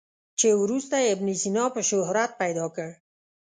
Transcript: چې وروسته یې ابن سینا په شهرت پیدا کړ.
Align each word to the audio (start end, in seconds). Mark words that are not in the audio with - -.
چې 0.39 0.47
وروسته 0.63 0.95
یې 1.03 1.07
ابن 1.15 1.27
سینا 1.41 1.65
په 1.75 1.81
شهرت 1.89 2.31
پیدا 2.41 2.65
کړ. 2.75 2.89